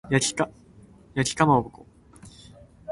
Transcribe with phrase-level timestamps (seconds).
[0.09, 0.33] 焼
[1.23, 1.85] きかまぼこ